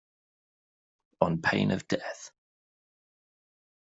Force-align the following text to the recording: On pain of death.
On 1.21 1.37
pain 1.43 1.69
of 1.69 1.87
death. 1.87 2.31